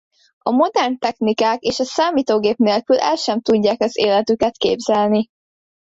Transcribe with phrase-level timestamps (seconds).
[0.39, 5.27] A modern technikák és a számítógép nélkül el sem tudják az életüket képzelni.